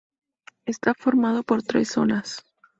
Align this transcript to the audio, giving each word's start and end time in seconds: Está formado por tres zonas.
Está 0.65 0.95
formado 0.95 1.43
por 1.43 1.61
tres 1.61 1.89
zonas. 1.89 2.43